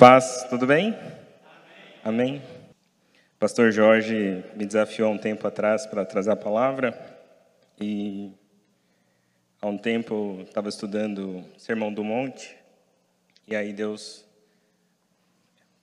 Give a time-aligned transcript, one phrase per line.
[0.00, 0.96] Paz, tudo bem?
[2.02, 2.38] Amém.
[2.38, 2.42] Amém.
[3.38, 6.98] Pastor Jorge me desafiou há um tempo atrás para trazer a palavra
[7.78, 8.32] e
[9.60, 12.56] há um tempo estava estudando Sermão do Monte
[13.46, 14.24] e aí Deus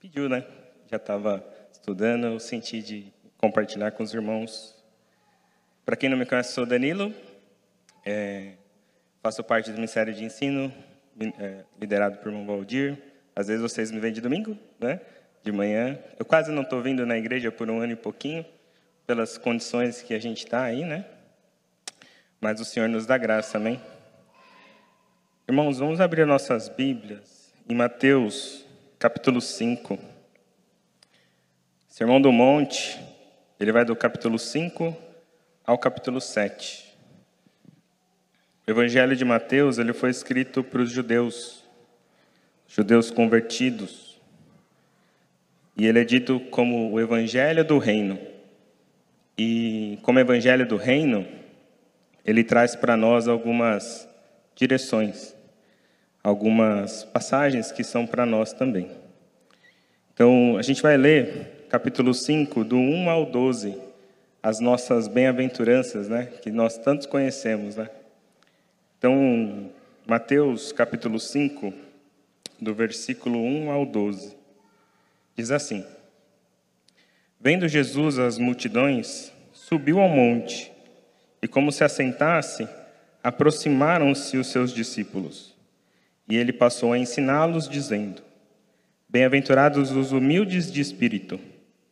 [0.00, 0.44] pediu, né?
[0.90, 4.74] Já estava estudando, eu senti de compartilhar com os irmãos.
[5.86, 7.14] Para quem não me conhece, sou Danilo,
[8.04, 8.54] é,
[9.22, 10.74] faço parte do Ministério de Ensino,
[11.38, 13.07] é, liderado por irmão Valdir.
[13.38, 15.00] Às vezes vocês me veem de domingo, né?
[15.44, 15.96] De manhã.
[16.18, 18.44] Eu quase não estou vindo na igreja por um ano e pouquinho,
[19.06, 21.04] pelas condições que a gente está aí, né?
[22.40, 23.80] Mas o Senhor nos dá graça, amém?
[25.46, 28.66] Irmãos, vamos abrir nossas Bíblias em Mateus,
[28.98, 29.96] capítulo 5.
[31.86, 32.98] Sermão do Monte,
[33.60, 34.96] ele vai do capítulo 5
[35.64, 36.92] ao capítulo 7.
[38.66, 41.57] O Evangelho de Mateus, ele foi escrito para os judeus,
[42.68, 44.20] judeus convertidos.
[45.76, 48.18] E ele é dito como o evangelho do reino.
[49.36, 51.26] E como evangelho do reino,
[52.24, 54.08] ele traz para nós algumas
[54.54, 55.34] direções,
[56.22, 58.90] algumas passagens que são para nós também.
[60.12, 63.78] Então, a gente vai ler capítulo 5, do 1 ao 12,
[64.42, 67.88] as nossas bem-aventuranças, né, que nós tantos conhecemos, né?
[68.98, 69.70] Então,
[70.06, 71.72] Mateus capítulo 5,
[72.60, 74.36] do versículo 1 ao 12.
[75.36, 75.84] Diz assim:
[77.40, 80.72] Vendo Jesus as multidões, subiu ao monte,
[81.40, 82.68] e como se assentasse,
[83.22, 85.54] aproximaram-se os seus discípulos.
[86.28, 88.22] E ele passou a ensiná-los, dizendo:
[89.08, 91.38] Bem-aventurados os humildes de espírito,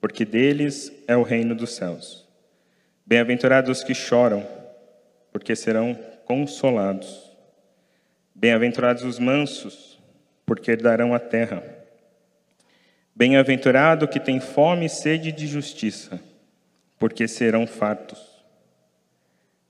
[0.01, 2.27] porque deles é o reino dos céus.
[3.07, 4.47] Bem-aventurados os que choram,
[5.33, 5.95] porque serão
[6.25, 7.31] consolados.
[8.35, 9.96] Bem-aventurados os mansos,
[10.47, 11.63] porque herdarão a terra.
[13.15, 16.21] Bem-aventurado que tem fome e sede de justiça,
[16.99, 18.21] porque serão fartos.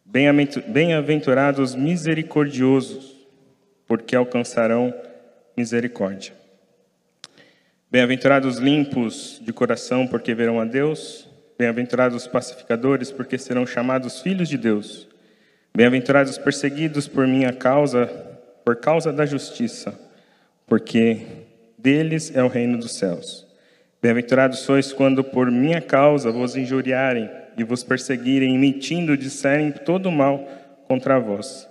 [0.05, 3.17] Bem-aventurados misericordiosos,
[3.87, 4.95] porque alcançarão
[5.57, 6.35] misericórdia.
[7.91, 11.29] Bem-aventurados limpos de coração, porque verão a Deus.
[11.57, 15.09] Bem-aventurados pacificadores, porque serão chamados filhos de Deus.
[15.75, 18.07] Bem-aventurados perseguidos por minha causa,
[18.65, 20.06] por causa da justiça
[20.67, 21.19] porque
[21.79, 23.47] deles é o reino dos céus.
[24.03, 30.47] Bem-aventurados sois quando por minha causa vos injuriarem e vos perseguirem, mentindo, disserem todo mal
[30.87, 31.69] contra vós.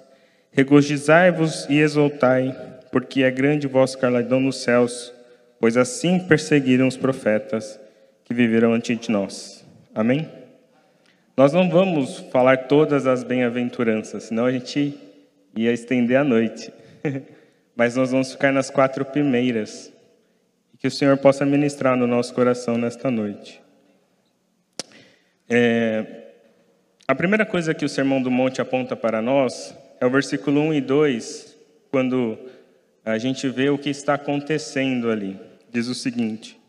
[0.52, 2.56] Regozijai-vos e exultai,
[2.92, 5.14] porque é grande o vosso galardão nos céus,
[5.60, 7.80] pois assim perseguiram os profetas
[8.24, 9.66] que viveram antes de nós.
[9.94, 10.28] Amém?
[11.38, 14.98] Nós não vamos falar todas as bem-aventuranças, senão a gente
[15.56, 16.72] ia estender a noite.
[17.76, 19.92] mas nós vamos ficar nas quatro primeiras.
[20.74, 23.62] E que o Senhor possa ministrar no nosso coração nesta noite.
[25.50, 26.24] É,
[27.08, 30.74] a primeira coisa que o Sermão do Monte aponta para nós é o versículo 1
[30.74, 31.58] e 2,
[31.92, 32.38] quando
[33.04, 35.40] a gente vê o que está acontecendo ali.
[35.72, 36.60] Diz o seguinte: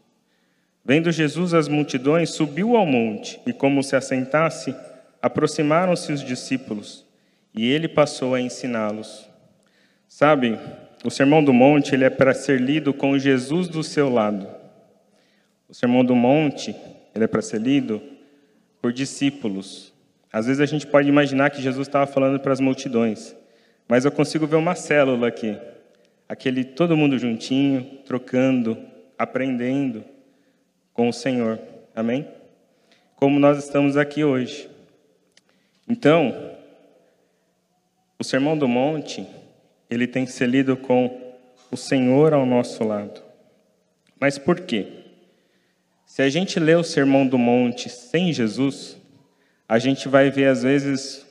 [0.85, 4.75] Vendo Jesus as multidões, subiu ao monte, e como se assentasse,
[5.23, 7.05] aproximaram-se os discípulos,
[7.55, 9.29] e ele passou a ensiná-los.
[10.07, 10.59] Sabe,
[11.07, 14.49] o Sermão do Monte ele é para ser lido com Jesus do seu lado.
[15.69, 16.75] O Sermão do Monte
[17.15, 18.03] ele é para ser lido
[18.83, 19.93] por discípulos.
[20.33, 23.37] Às vezes a gente pode imaginar que Jesus estava falando para as multidões,
[23.87, 25.57] mas eu consigo ver uma célula aqui,
[26.29, 28.77] aquele todo mundo juntinho, trocando,
[29.17, 30.05] aprendendo
[30.93, 31.61] com o Senhor.
[31.95, 32.27] Amém?
[33.15, 34.69] Como nós estamos aqui hoje.
[35.89, 36.51] Então,
[38.19, 39.25] o Sermão do Monte
[39.89, 41.35] ele tem que ser lido com
[41.71, 43.23] o Senhor ao nosso lado.
[44.21, 44.87] Mas por quê?
[46.07, 48.97] Se a gente lê o Sermão do Monte sem Jesus,
[49.69, 51.27] a gente vai ver, às vezes,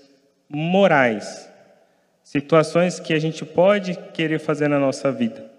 [0.49, 1.49] morais,
[2.23, 5.49] situações que a gente pode querer fazer na nossa vida,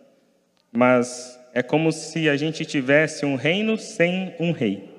[0.70, 4.90] mas é como se a gente tivesse um reino sem um rei.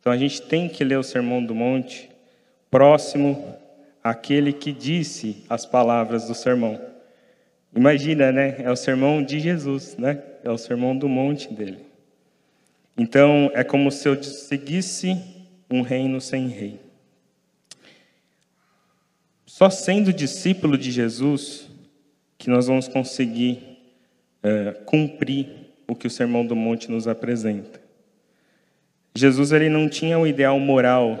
[0.00, 2.10] Então a gente tem que ler o Sermão do Monte
[2.70, 3.56] próximo
[4.02, 6.93] àquele que disse as palavras do sermão.
[7.74, 8.56] Imagina, né?
[8.58, 10.22] É o sermão de Jesus, né?
[10.42, 11.78] É o sermão do monte dele.
[12.96, 15.20] Então, é como se eu seguisse
[15.68, 16.78] um reino sem rei.
[19.44, 21.68] Só sendo discípulo de Jesus
[22.38, 23.78] que nós vamos conseguir
[24.42, 25.48] é, cumprir
[25.88, 27.80] o que o Sermão do Monte nos apresenta.
[29.14, 31.18] Jesus ele não tinha um ideal moral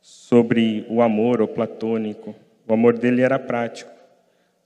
[0.00, 2.34] sobre o amor ou platônico.
[2.66, 3.90] O amor dele era prático.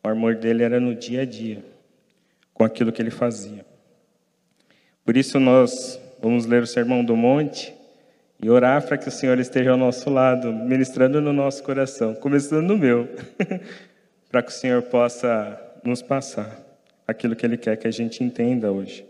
[0.07, 1.65] O amor dele era no dia a dia,
[2.55, 3.67] com aquilo que ele fazia.
[5.05, 7.75] Por isso nós vamos ler o Sermão do Monte
[8.41, 12.69] e orar para que o Senhor esteja ao nosso lado, ministrando no nosso coração, começando
[12.69, 13.09] no meu,
[14.31, 16.57] para que o Senhor possa nos passar
[17.05, 19.05] aquilo que Ele quer que a gente entenda hoje.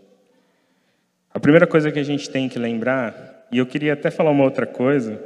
[1.31, 4.43] A primeira coisa que a gente tem que lembrar, e eu queria até falar uma
[4.43, 5.21] outra coisa,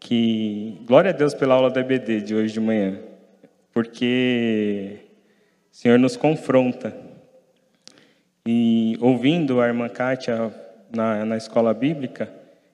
[0.00, 2.98] que glória a Deus pela aula da EBD de hoje de manhã,
[3.76, 5.00] porque
[5.70, 6.96] o Senhor nos confronta.
[8.48, 10.50] E ouvindo a irmã Kátia
[10.90, 12.26] na, na escola bíblica,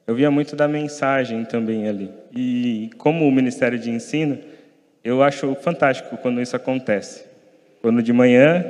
[0.06, 2.08] eu via muito da mensagem também ali.
[2.30, 4.38] E como o Ministério de Ensino,
[5.02, 7.24] eu acho fantástico quando isso acontece.
[7.80, 8.64] Quando de manhã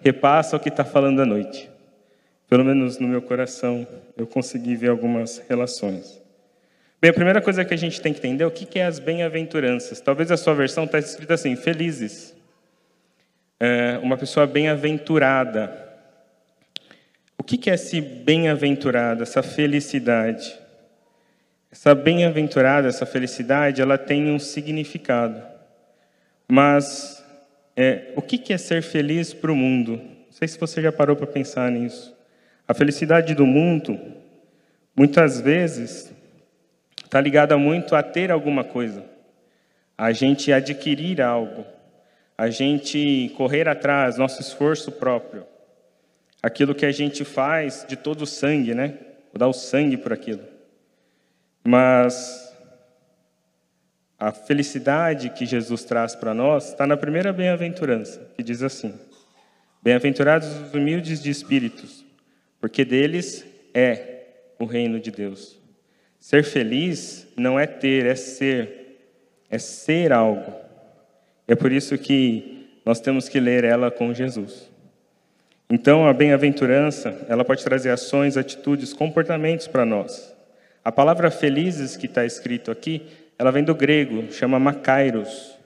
[0.00, 1.68] repassa o que está falando à noite.
[2.48, 3.84] Pelo menos no meu coração,
[4.16, 6.22] eu consegui ver algumas relações.
[7.04, 8.98] Bem, a primeira coisa que a gente tem que entender é o que é as
[8.98, 10.00] bem-aventuranças.
[10.00, 12.34] Talvez a sua versão está escrita assim, felizes.
[13.60, 15.70] É uma pessoa bem-aventurada.
[17.36, 20.58] O que é esse bem-aventurado, essa felicidade?
[21.70, 25.42] Essa bem-aventurada, essa felicidade, ela tem um significado.
[26.48, 27.22] Mas
[27.76, 29.98] é, o que é ser feliz para o mundo?
[29.98, 32.16] Não sei se você já parou para pensar nisso.
[32.66, 34.00] A felicidade do mundo,
[34.96, 36.13] muitas vezes,
[37.14, 39.04] está ligada muito a ter alguma coisa,
[39.96, 41.64] a gente adquirir algo,
[42.36, 45.46] a gente correr atrás, nosso esforço próprio,
[46.42, 48.98] aquilo que a gente faz de todo o sangue, né?
[49.32, 50.42] Vou dar o sangue por aquilo.
[51.62, 52.52] Mas
[54.18, 58.92] a felicidade que Jesus traz para nós está na primeira bem-aventurança, que diz assim:
[59.80, 62.04] Bem-aventurados os humildes de espíritos,
[62.60, 64.24] porque deles é
[64.58, 65.62] o reino de Deus.
[66.24, 68.98] Ser feliz não é ter, é ser.
[69.50, 70.54] É ser algo.
[71.46, 74.70] É por isso que nós temos que ler ela com Jesus.
[75.68, 80.34] Então, a bem-aventurança, ela pode trazer ações, atitudes, comportamentos para nós.
[80.82, 83.02] A palavra felizes que está escrito aqui,
[83.38, 85.58] ela vem do grego, chama makairos.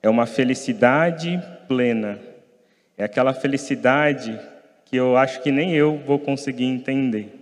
[0.00, 2.20] É uma felicidade plena.
[2.96, 4.38] É aquela felicidade
[4.84, 7.34] que eu acho que nem eu vou conseguir entender.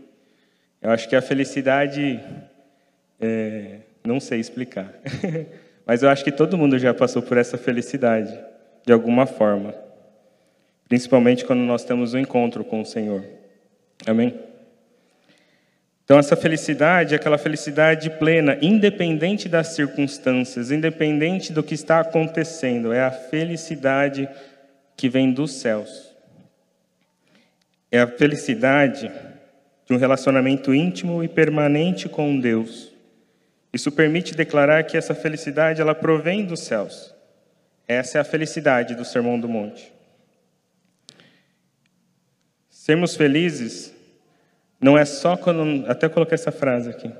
[0.80, 2.18] Eu acho que a felicidade
[3.22, 4.92] é, não sei explicar.
[5.86, 8.36] Mas eu acho que todo mundo já passou por essa felicidade,
[8.84, 9.74] de alguma forma.
[10.88, 13.24] Principalmente quando nós temos um encontro com o Senhor.
[14.06, 14.34] Amém?
[16.04, 22.92] Então, essa felicidade é aquela felicidade plena, independente das circunstâncias, independente do que está acontecendo.
[22.92, 24.28] É a felicidade
[24.96, 26.12] que vem dos céus.
[27.90, 29.10] É a felicidade
[29.86, 32.91] de um relacionamento íntimo e permanente com Deus
[33.72, 37.14] isso permite declarar que essa felicidade ela provém dos céus.
[37.88, 39.92] Essa é a felicidade do Sermão do Monte.
[42.68, 43.94] Sermos felizes
[44.80, 45.88] não é só quando.
[45.88, 47.10] Até coloquei essa frase aqui.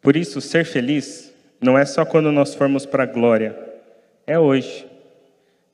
[0.00, 3.58] Por isso, ser feliz não é só quando nós formos para a glória,
[4.26, 4.86] é hoje.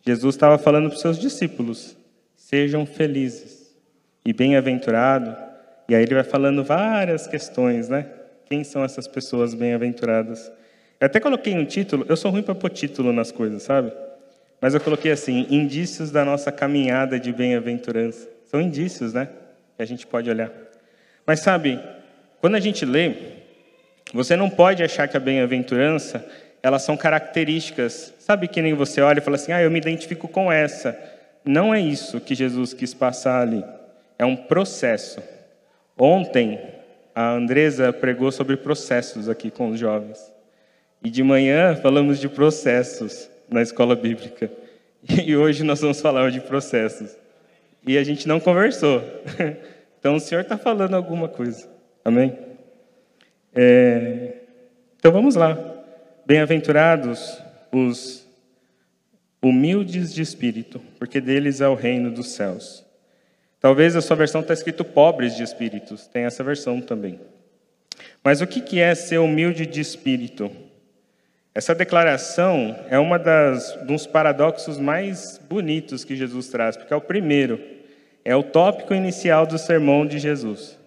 [0.06, 1.96] Jesus estava falando para os seus discípulos:
[2.34, 3.76] sejam felizes
[4.24, 5.34] e bem-aventurados.
[5.88, 8.06] E aí ele vai falando várias questões, né?
[8.50, 10.50] Quem são essas pessoas bem-aventuradas?
[10.98, 13.92] Eu até coloquei um título, eu sou ruim para pôr título nas coisas, sabe?
[14.60, 18.28] Mas eu coloquei assim: indícios da nossa caminhada de bem-aventurança.
[18.46, 19.28] São indícios, né?
[19.76, 20.50] Que a gente pode olhar.
[21.24, 21.78] Mas sabe,
[22.40, 23.14] quando a gente lê,
[24.12, 26.26] você não pode achar que a bem-aventurança,
[26.60, 28.12] elas são características.
[28.18, 30.98] Sabe que nem você olha e fala assim: ah, eu me identifico com essa.
[31.44, 33.64] Não é isso que Jesus quis passar ali.
[34.18, 35.22] É um processo.
[35.96, 36.58] Ontem,
[37.20, 40.32] a Andresa pregou sobre processos aqui com os jovens.
[41.02, 44.50] E de manhã falamos de processos na escola bíblica.
[45.26, 47.16] E hoje nós vamos falar de processos.
[47.86, 49.02] E a gente não conversou.
[49.98, 51.68] Então o Senhor está falando alguma coisa.
[52.02, 52.34] Amém?
[53.54, 54.36] É...
[54.96, 55.58] Então vamos lá.
[56.26, 57.38] Bem-aventurados
[57.70, 58.26] os
[59.42, 62.82] humildes de espírito, porque deles é o reino dos céus.
[63.60, 67.20] Talvez a sua versão está escrito pobres de espíritos, tem essa versão também.
[68.24, 70.50] Mas o que é ser humilde de espírito?
[71.54, 77.00] Essa declaração é uma das dos paradoxos mais bonitos que Jesus traz, porque é o
[77.00, 77.60] primeiro,
[78.24, 80.78] é o tópico inicial do sermão de Jesus.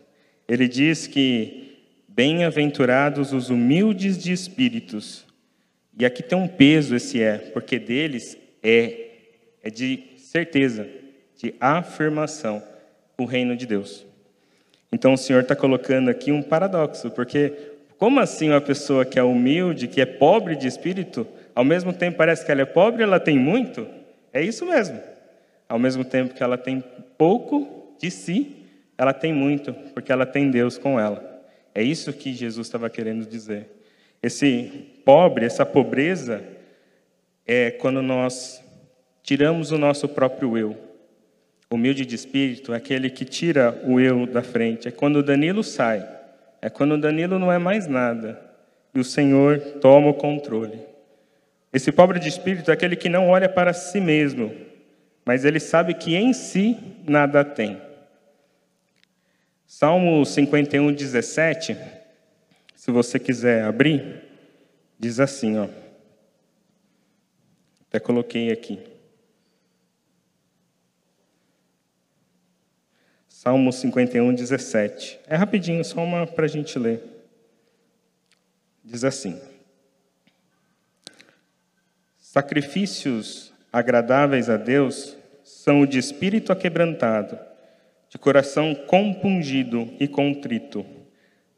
[0.48, 1.78] Ele diz que
[2.08, 5.26] bem-aventurados os humildes de espíritos.
[5.98, 9.04] E aqui tem um peso esse é, porque deles é
[9.64, 10.86] é de certeza
[11.44, 12.64] de afirmação
[13.18, 14.06] o reino de Deus.
[14.92, 17.52] Então o Senhor está colocando aqui um paradoxo, porque
[17.98, 22.18] como assim uma pessoa que é humilde, que é pobre de espírito, ao mesmo tempo
[22.18, 23.86] parece que ela é pobre ela tem muito?
[24.32, 25.00] É isso mesmo.
[25.68, 26.82] Ao mesmo tempo que ela tem
[27.18, 28.66] pouco de si,
[28.98, 31.44] ela tem muito, porque ela tem Deus com ela.
[31.76, 33.68] É isso que Jesus estava querendo dizer.
[34.22, 36.42] Esse pobre, essa pobreza,
[37.46, 38.64] é quando nós
[39.22, 40.83] tiramos o nosso próprio eu.
[41.74, 44.88] Humilde de espírito é aquele que tira o eu da frente.
[44.88, 46.08] É quando Danilo sai.
[46.62, 48.40] É quando Danilo não é mais nada.
[48.94, 50.80] E o Senhor toma o controle.
[51.74, 54.54] Esse pobre de espírito é aquele que não olha para si mesmo,
[55.26, 56.78] mas ele sabe que em si
[57.08, 57.82] nada tem.
[59.66, 61.76] Salmo 51, 17,
[62.76, 64.22] se você quiser abrir,
[65.00, 65.68] diz assim, ó.
[67.90, 68.93] Até coloquei aqui.
[73.44, 75.20] Salmo 51, 17.
[75.28, 77.04] É rapidinho, só uma para a gente ler.
[78.82, 79.38] Diz assim:
[82.18, 87.38] Sacrifícios agradáveis a Deus são o de espírito aquebrantado
[88.08, 90.86] de coração compungido e contrito.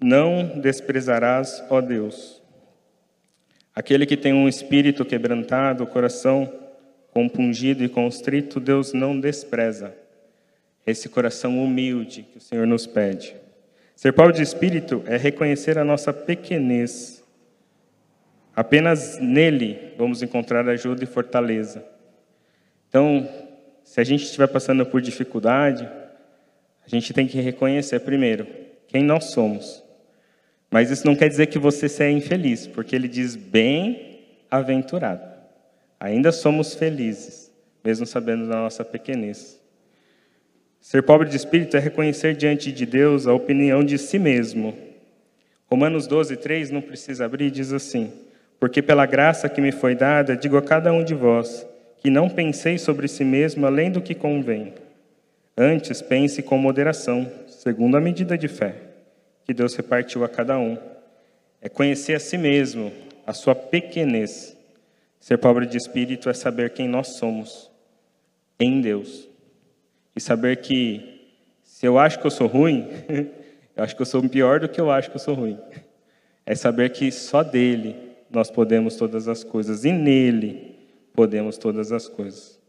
[0.01, 2.41] Não desprezarás, ó Deus.
[3.75, 6.51] Aquele que tem um espírito quebrantado, coração
[7.11, 10.04] compungido e constrito, Deus não despreza.
[10.85, 13.35] Esse coração humilde que o Senhor nos pede.
[13.95, 17.23] Ser pobre de espírito é reconhecer a nossa pequenez.
[18.55, 21.85] Apenas nele vamos encontrar ajuda e fortaleza.
[22.89, 23.27] Então,
[23.83, 25.89] se a gente estiver passando por dificuldade,
[26.85, 28.47] a gente tem que reconhecer primeiro
[28.87, 29.83] quem nós somos.
[30.69, 35.23] Mas isso não quer dizer que você seja infeliz, porque ele diz bem-aventurado.
[35.99, 37.51] Ainda somos felizes,
[37.83, 39.61] mesmo sabendo da nossa pequenez.
[40.85, 44.77] Ser pobre de espírito é reconhecer diante de Deus a opinião de si mesmo.
[45.65, 48.13] Romanos 12, 3, não precisa abrir, diz assim:
[48.59, 51.65] Porque pela graça que me foi dada, digo a cada um de vós,
[51.97, 54.75] que não pensei sobre si mesmo além do que convém
[55.57, 58.75] Antes, pense com moderação, segundo a medida de fé
[59.43, 60.77] que Deus repartiu a cada um.
[61.63, 62.93] É conhecer a si mesmo,
[63.25, 64.55] a sua pequenez.
[65.19, 67.71] Ser pobre de espírito é saber quem nós somos
[68.59, 69.33] em Deus.
[70.15, 71.15] E saber que
[71.63, 72.87] se eu acho que eu sou ruim,
[73.75, 75.59] eu acho que eu sou pior do que eu acho que eu sou ruim.
[76.45, 77.95] É saber que só dele
[78.29, 80.75] nós podemos todas as coisas e nele
[81.13, 82.59] podemos todas as coisas.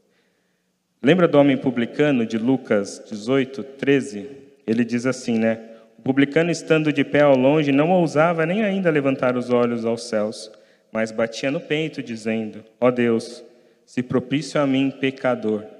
[1.02, 4.28] Lembra do homem publicano de Lucas 18, 13?
[4.66, 5.60] Ele diz assim, né?
[5.98, 10.08] O publicano, estando de pé ao longe, não ousava nem ainda levantar os olhos aos
[10.08, 10.50] céus,
[10.90, 13.44] mas batia no peito, dizendo: Ó oh Deus,
[13.84, 15.75] se propício a mim, pecador.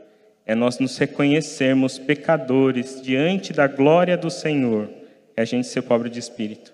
[0.47, 4.89] É nós nos reconhecermos pecadores diante da glória do Senhor,
[5.37, 6.73] é a gente ser pobre de espírito.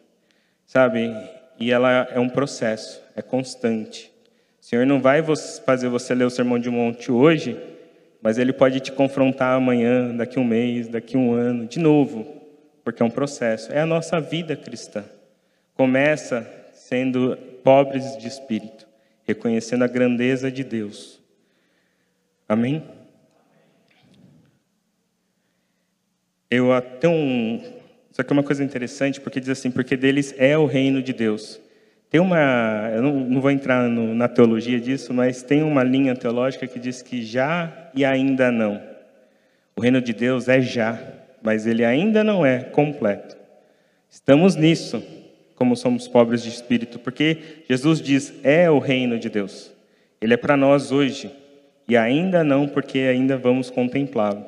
[0.67, 1.11] Sabe?
[1.59, 4.13] E ela é um processo, é constante.
[4.61, 5.25] O Senhor não vai
[5.65, 7.59] fazer você ler o Sermão de Monte hoje
[8.23, 12.41] mas ele pode te confrontar amanhã, daqui um mês, daqui um ano, de novo,
[12.85, 13.73] porque é um processo.
[13.73, 15.05] É a nossa vida cristã.
[15.75, 18.87] Começa sendo pobres de espírito,
[19.25, 21.21] reconhecendo a grandeza de Deus.
[22.49, 22.85] Amém?
[26.53, 27.63] Eu até um.
[28.11, 31.15] Isso aqui é uma coisa interessante, porque diz assim: porque deles é o reino de
[31.15, 31.59] Deus.
[32.11, 36.15] Tem uma, eu não, não vou entrar no, na teologia disso, mas tem uma linha
[36.15, 38.83] teológica que diz que já e ainda não.
[39.75, 41.01] O reino de Deus é já,
[41.43, 43.35] mas ele ainda não é completo.
[44.11, 45.03] Estamos nisso,
[45.55, 49.73] como somos pobres de espírito, porque Jesus diz: é o reino de Deus.
[50.21, 51.35] Ele é para nós hoje,
[51.89, 54.45] e ainda não, porque ainda vamos contemplá-lo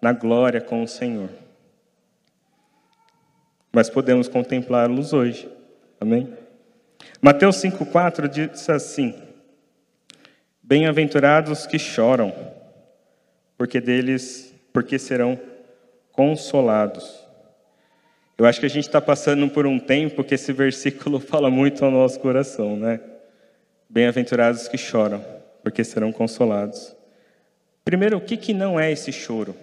[0.00, 1.41] na glória com o Senhor.
[3.72, 5.48] Mas podemos contemplá-los hoje.
[5.98, 6.28] Amém?
[7.20, 9.14] Mateus 5,4 diz assim:
[10.62, 12.34] Bem-aventurados que choram,
[13.56, 15.40] porque deles, porque serão
[16.12, 17.22] consolados.
[18.36, 21.84] Eu acho que a gente está passando por um tempo que esse versículo fala muito
[21.84, 23.00] ao nosso coração, né?
[23.88, 25.24] Bem-aventurados que choram,
[25.62, 26.94] porque serão consolados.
[27.84, 29.54] Primeiro, o que, que não é esse choro?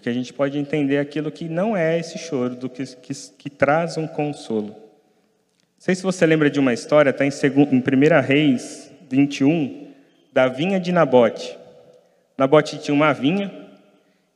[0.00, 3.50] Porque a gente pode entender aquilo que não é esse choro, do que, que, que
[3.50, 4.68] traz um consolo.
[4.68, 4.74] Não
[5.78, 9.92] sei se você lembra de uma história, está em, 1 Reis 21,
[10.32, 11.54] da vinha de Nabote.
[12.38, 13.52] Nabote tinha uma vinha,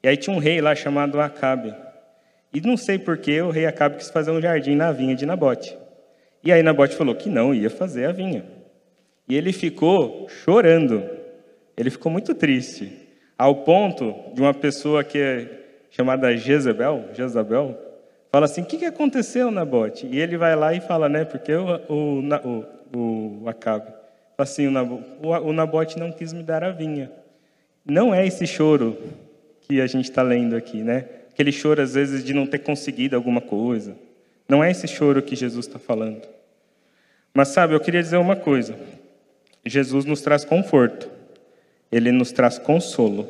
[0.03, 1.75] e aí tinha um rei lá chamado Acabe.
[2.53, 5.75] E não sei porquê o rei Acabe quis fazer um jardim na vinha de Nabote.
[6.43, 8.45] E aí Nabote falou que não ia fazer a vinha.
[9.27, 11.09] E ele ficou chorando.
[11.75, 13.04] Ele ficou muito triste,
[13.39, 17.79] ao ponto de uma pessoa que é chamada Jezebel, Jezabel,
[18.31, 20.07] fala assim: o que, que aconteceu, Nabote?
[20.07, 21.25] E ele vai lá e fala, né?
[21.25, 22.21] Porque o, o,
[22.95, 23.93] o, o Acabe.
[24.37, 27.11] Assim, o, o Nabote não quis me dar a vinha.
[27.85, 28.97] Não é esse choro
[29.61, 31.07] que a gente está lendo aqui, né?
[31.33, 33.97] Aquele choro, às vezes, de não ter conseguido alguma coisa.
[34.49, 36.23] Não é esse choro que Jesus está falando.
[37.33, 38.77] Mas, sabe, eu queria dizer uma coisa.
[39.65, 41.11] Jesus nos traz conforto.
[41.95, 43.25] Ele nos traz consolo.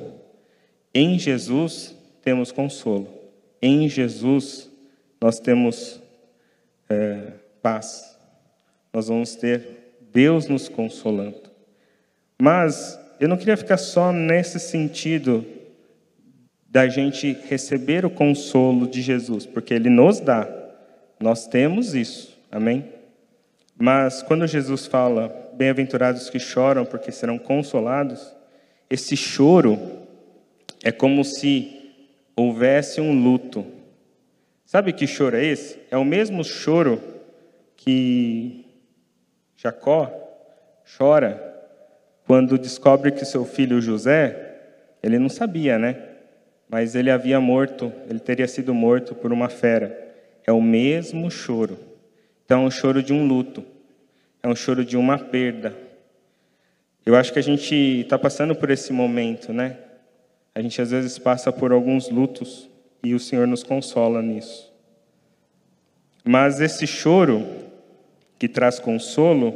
[0.94, 3.06] Em Jesus temos consolo.
[3.60, 4.70] Em Jesus
[5.20, 6.00] nós temos
[6.88, 8.18] é, paz.
[8.90, 11.42] Nós vamos ter Deus nos consolando.
[12.40, 15.44] Mas eu não queria ficar só nesse sentido
[16.66, 20.48] da gente receber o consolo de Jesus, porque Ele nos dá.
[21.20, 22.88] Nós temos isso, amém?
[23.76, 28.33] Mas quando Jesus fala, bem-aventurados que choram, porque serão consolados,
[28.94, 29.78] esse choro
[30.82, 31.92] é como se
[32.36, 33.66] houvesse um luto.
[34.64, 35.80] Sabe que choro é esse?
[35.90, 37.02] É o mesmo choro
[37.76, 38.64] que
[39.56, 40.10] Jacó
[40.96, 41.52] chora
[42.24, 44.60] quando descobre que seu filho José,
[45.02, 46.00] ele não sabia, né?
[46.68, 50.14] Mas ele havia morto, ele teria sido morto por uma fera.
[50.46, 51.78] É o mesmo choro.
[52.44, 53.64] Então, é um choro de um luto.
[54.42, 55.83] É um choro de uma perda.
[57.06, 59.78] Eu acho que a gente está passando por esse momento, né?
[60.54, 62.70] A gente às vezes passa por alguns lutos
[63.02, 64.72] e o Senhor nos consola nisso.
[66.24, 67.46] Mas esse choro
[68.38, 69.54] que traz consolo,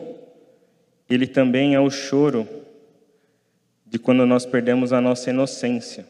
[1.08, 2.46] ele também é o choro
[3.86, 6.06] de quando nós perdemos a nossa inocência,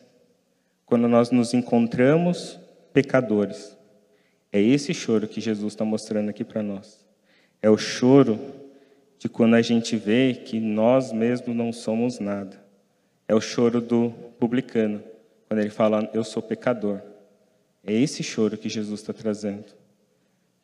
[0.84, 2.58] quando nós nos encontramos
[2.92, 3.76] pecadores.
[4.52, 7.06] É esse choro que Jesus está mostrando aqui para nós.
[7.62, 8.40] É o choro
[9.18, 12.62] de quando a gente vê que nós mesmos não somos nada.
[13.26, 15.02] É o choro do publicano,
[15.48, 17.00] quando ele fala, eu sou pecador.
[17.84, 19.66] É esse choro que Jesus está trazendo,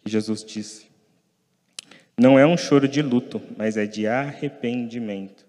[0.05, 0.87] que Jesus disse.
[2.17, 5.45] Não é um choro de luto, mas é de arrependimento.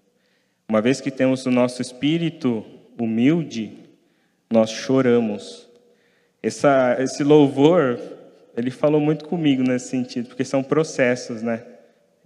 [0.68, 2.64] Uma vez que temos o nosso espírito
[2.98, 3.78] humilde,
[4.50, 5.68] nós choramos.
[6.42, 8.00] Essa, esse louvor,
[8.56, 11.62] ele falou muito comigo nesse sentido, porque são processos, né?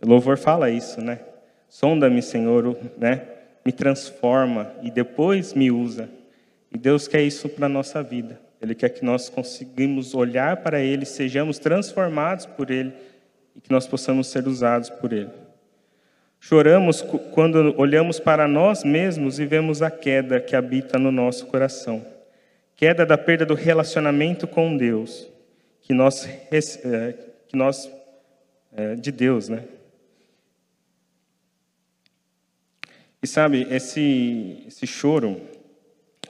[0.03, 1.21] O louvor fala isso, né?
[1.69, 3.23] Sonda-me, Senhor, né?
[3.65, 6.09] Me transforma e depois me usa.
[6.73, 8.41] E Deus quer isso para a nossa vida.
[8.61, 12.93] Ele quer que nós conseguimos olhar para Ele, sejamos transformados por Ele
[13.55, 15.31] e que nós possamos ser usados por Ele.
[16.39, 22.05] Choramos quando olhamos para nós mesmos e vemos a queda que habita no nosso coração.
[22.75, 25.29] Queda da perda do relacionamento com Deus,
[25.83, 27.15] que nós, é,
[27.47, 27.91] que nós
[28.75, 29.65] é, de Deus, né?
[33.23, 35.41] E sabe, esse, esse choro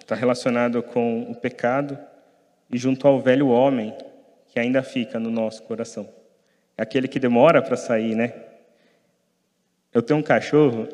[0.00, 1.96] está relacionado com o pecado
[2.68, 3.96] e junto ao velho homem
[4.48, 6.09] que ainda fica no nosso coração.
[6.76, 8.33] É aquele que demora para sair, né?
[9.92, 10.88] Eu tenho um cachorro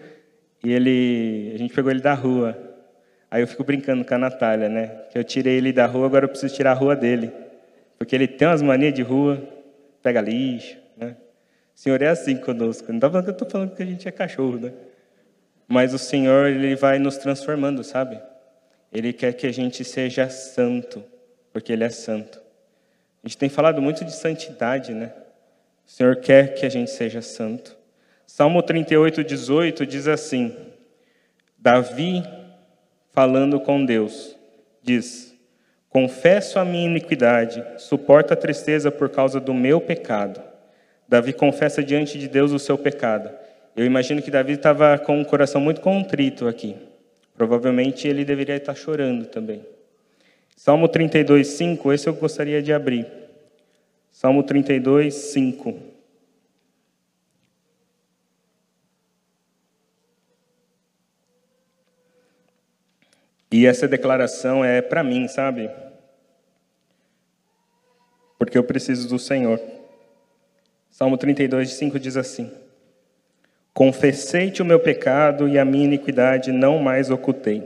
[0.62, 2.56] e ele, a gente pegou ele da rua.
[3.30, 4.86] Aí eu fico brincando com a Natália, né?
[5.10, 7.32] Que eu tirei ele da rua, agora eu preciso tirar a rua dele.
[7.98, 9.42] Porque ele tem umas manias de rua,
[10.02, 11.16] pega lixo, né?
[11.74, 12.88] O Senhor é assim conosco.
[12.88, 14.72] Não estou falando que eu estou falando que a gente é cachorro, né?
[15.68, 18.18] Mas o Senhor, Ele vai nos transformando, sabe?
[18.90, 21.04] Ele quer que a gente seja santo,
[21.52, 22.40] porque Ele é santo.
[23.22, 25.12] A gente tem falado muito de santidade, né?
[25.86, 27.76] O Senhor quer que a gente seja santo.
[28.26, 30.56] Salmo 38, 18 diz assim:
[31.58, 32.22] Davi,
[33.10, 34.36] falando com Deus,
[34.82, 35.34] diz:
[35.90, 40.42] Confesso a minha iniquidade, suporto a tristeza por causa do meu pecado.
[41.08, 43.30] Davi confessa diante de Deus o seu pecado.
[43.78, 46.74] Eu imagino que Davi estava com um coração muito contrito aqui.
[47.36, 49.64] Provavelmente ele deveria estar chorando também.
[50.56, 53.06] Salmo 32, 5, esse eu gostaria de abrir.
[54.10, 55.78] Salmo 32, 5.
[63.52, 65.70] E essa declaração é para mim, sabe?
[68.36, 69.60] Porque eu preciso do Senhor.
[70.90, 72.50] Salmo 32, 5 diz assim:
[73.78, 77.62] Confessei-te o meu pecado e a minha iniquidade não mais ocultei.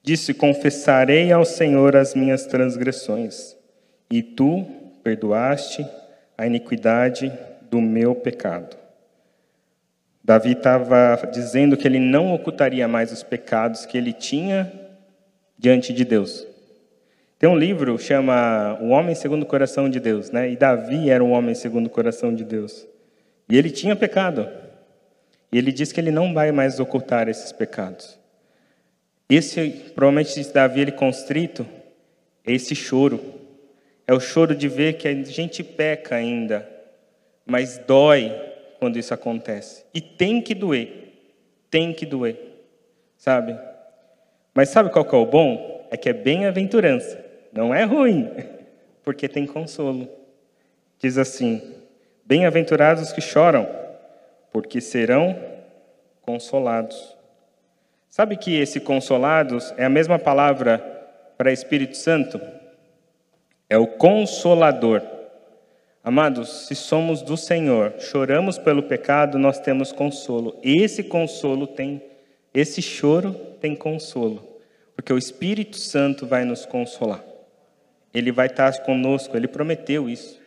[0.00, 3.56] Disse: Confessarei ao Senhor as minhas transgressões,
[4.08, 4.64] e tu
[5.02, 5.84] perdoaste
[6.38, 7.32] a iniquidade
[7.68, 8.76] do meu pecado.
[10.22, 14.72] Davi estava dizendo que ele não ocultaria mais os pecados que ele tinha
[15.58, 16.46] diante de Deus.
[17.40, 20.48] Tem um livro chama O Homem Segundo o Coração de Deus, né?
[20.48, 22.86] E Davi era um homem segundo o coração de Deus.
[23.48, 24.48] E ele tinha pecado.
[25.50, 28.18] E ele diz que ele não vai mais ocultar esses pecados.
[29.28, 31.66] Esse, provavelmente, Davi, ele constrito,
[32.44, 33.20] é esse choro.
[34.06, 36.68] É o choro de ver que a gente peca ainda,
[37.44, 38.32] mas dói
[38.78, 39.84] quando isso acontece.
[39.92, 41.12] E tem que doer.
[41.70, 42.38] Tem que doer.
[43.16, 43.58] Sabe?
[44.54, 45.86] Mas sabe qual que é o bom?
[45.90, 47.24] É que é bem-aventurança.
[47.52, 48.30] não é ruim,
[49.02, 50.08] porque tem consolo.
[51.00, 51.74] Diz assim:
[52.24, 53.68] Bem-aventurados que choram,
[54.56, 55.38] porque serão
[56.22, 57.14] consolados.
[58.08, 60.78] Sabe que esse consolados é a mesma palavra
[61.36, 62.40] para Espírito Santo?
[63.68, 65.02] É o consolador.
[66.02, 70.58] Amados, se somos do Senhor, choramos pelo pecado, nós temos consolo.
[70.62, 72.02] Esse consolo tem,
[72.54, 74.42] esse choro tem consolo,
[74.94, 77.22] porque o Espírito Santo vai nos consolar.
[78.14, 80.40] Ele vai estar conosco, ele prometeu isso,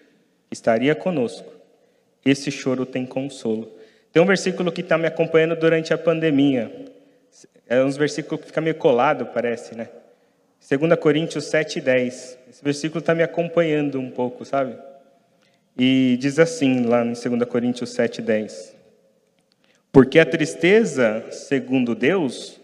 [0.49, 1.53] estaria conosco.
[2.25, 3.77] Esse choro tem consolo.
[4.11, 6.87] Tem um versículo que está me acompanhando durante a pandemia.
[7.67, 9.89] É uns versículos que fica meio colado, parece, né?
[10.67, 12.37] 2 Coríntios 7,10.
[12.49, 14.75] Esse versículo está me acompanhando um pouco, sabe?
[15.77, 18.73] E diz assim, lá em 2 Coríntios 7,10.
[19.91, 22.59] Porque a tristeza, segundo Deus,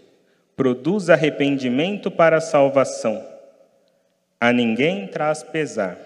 [0.55, 3.25] produz arrependimento para a salvação.
[4.39, 5.97] A ninguém traz pesar.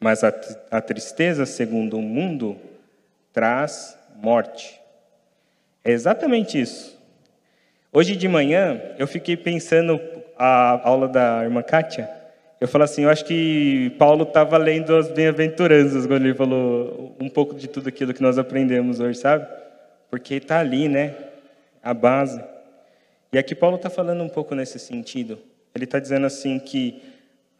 [0.00, 0.32] Mas a,
[0.70, 2.56] a tristeza, segundo o mundo,
[3.32, 4.80] traz morte.
[5.84, 6.96] É exatamente isso.
[7.92, 10.00] Hoje de manhã, eu fiquei pensando
[10.38, 12.08] a aula da irmã Kátia,
[12.60, 17.28] eu falo assim, eu acho que Paulo estava lendo as bem-aventuranças quando ele falou um
[17.28, 19.44] pouco de tudo aquilo que nós aprendemos hoje, sabe?
[20.08, 21.16] Porque está ali, né?
[21.82, 22.40] A base.
[23.32, 25.40] E aqui Paulo está falando um pouco nesse sentido.
[25.74, 27.02] Ele está dizendo assim que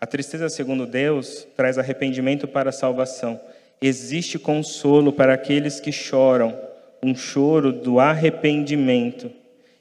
[0.01, 3.41] a tristeza, segundo Deus, traz arrependimento para a salvação.
[3.83, 6.57] Existe consolo para aqueles que choram,
[7.03, 9.29] um choro do arrependimento.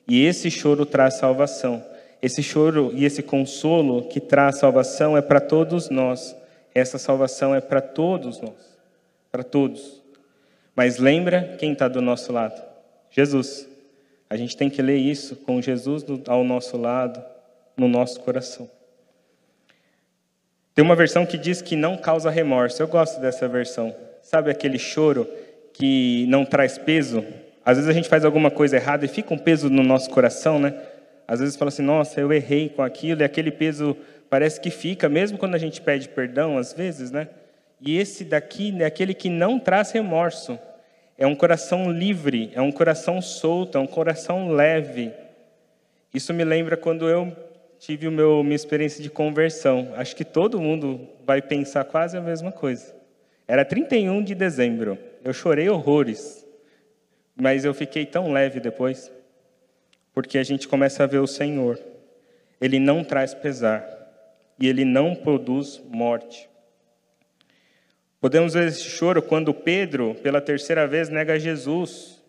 [0.08, 1.86] E esse choro traz salvação.
[2.20, 6.36] Esse choro e esse consolo que traz salvação é para todos nós.
[6.74, 8.78] Essa salvação é para todos nós.
[9.32, 10.02] Para todos.
[10.76, 12.60] Mas lembra quem está do nosso lado?
[13.12, 13.70] Jesus.
[14.28, 17.24] A gente tem que ler isso com Jesus ao nosso lado,
[17.78, 18.68] no nosso coração.
[20.82, 22.82] Tem uma versão que diz que não causa remorso.
[22.82, 23.96] Eu gosto dessa versão.
[24.24, 25.30] Sabe aquele choro
[25.72, 27.24] que não traz peso?
[27.64, 30.58] Às vezes a gente faz alguma coisa errada e fica um peso no nosso coração,
[30.58, 30.74] né?
[31.28, 33.96] Às vezes fala assim, nossa, eu errei com aquilo, e aquele peso
[34.28, 37.28] parece que fica, mesmo quando a gente pede perdão, às vezes, né?
[37.80, 40.58] E esse daqui é aquele que não traz remorso.
[41.16, 45.12] É um coração livre, é um coração solto, é um coração leve.
[46.12, 47.32] Isso me lembra quando eu
[47.82, 49.92] tive o meu, minha experiência de conversão.
[49.96, 52.96] Acho que todo mundo vai pensar quase a mesma coisa.
[53.48, 55.00] Era 31 de dezembro.
[55.24, 56.46] Eu chorei horrores,
[57.36, 59.12] mas eu fiquei tão leve depois
[60.14, 61.80] porque a gente começa a ver o Senhor.
[62.60, 63.84] Ele não traz pesar
[64.60, 66.48] e ele não produz morte.
[68.20, 72.21] Podemos ver esse choro quando Pedro, pela terceira vez, nega Jesus.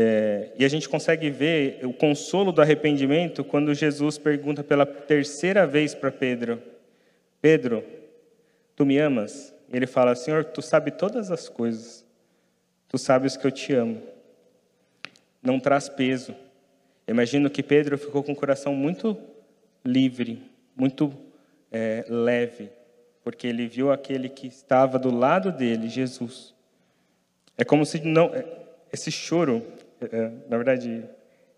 [0.00, 5.66] É, e a gente consegue ver o consolo do arrependimento quando Jesus pergunta pela terceira
[5.66, 6.62] vez para Pedro:
[7.40, 7.82] Pedro,
[8.76, 9.52] tu me amas?
[9.72, 12.04] E ele fala: Senhor, tu sabe todas as coisas,
[12.88, 14.00] tu sabes que eu te amo.
[15.42, 16.34] Não traz peso
[17.08, 19.16] imagino que Pedro ficou com o coração muito
[19.84, 20.42] livre,
[20.76, 21.12] muito
[21.72, 22.70] é, leve,
[23.24, 26.54] porque ele viu aquele que estava do lado dele, Jesus.
[27.56, 28.44] É como se não é,
[28.92, 29.66] esse choro,
[30.48, 31.04] na verdade,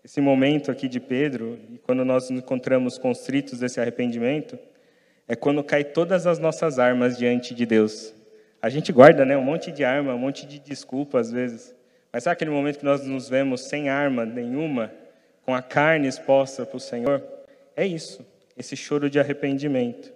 [0.03, 4.57] esse momento aqui de Pedro, e quando nós nos encontramos constritos desse arrependimento,
[5.27, 8.13] é quando cai todas as nossas armas diante de Deus.
[8.61, 11.75] A gente guarda, né, um monte de arma, um monte de desculpa às vezes.
[12.11, 14.91] Mas sabe aquele momento que nós nos vemos sem arma nenhuma?
[15.45, 17.23] com a carne exposta para o Senhor,
[17.75, 18.25] é isso,
[18.57, 20.13] esse choro de arrependimento.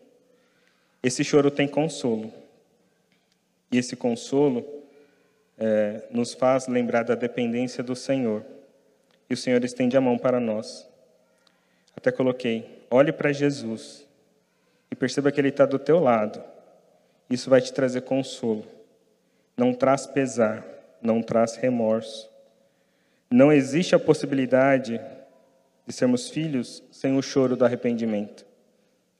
[1.02, 2.34] Esse choro tem consolo.
[3.72, 4.66] E esse consolo
[5.58, 8.46] é, nos faz lembrar da dependência do Senhor.
[9.30, 10.88] E o Senhor estende a mão para nós.
[11.96, 14.06] Até coloquei, olhe para Jesus
[14.92, 16.44] e perceba que Ele está do teu lado.
[17.30, 18.66] Isso vai te trazer consolo.
[19.58, 20.66] Não traz pesar,
[21.02, 22.30] não traz remorso.
[23.32, 25.02] Não existe a possibilidade
[25.88, 28.46] de sermos filhos sem o choro do arrependimento.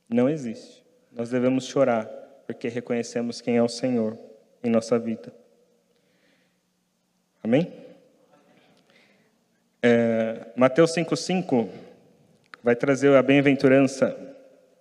[0.08, 0.84] Não existe.
[1.12, 2.06] Nós devemos chorar
[2.46, 4.18] porque reconhecemos quem é o Senhor
[4.64, 5.34] em nossa vida.
[7.46, 7.72] Amém?
[9.80, 11.70] É, Mateus 5,5
[12.64, 14.18] vai trazer a bem-aventurança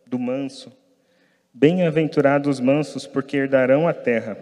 [0.06, 0.72] do manso.
[1.52, 4.38] Bem-aventurados os mansos, porque herdarão a terra.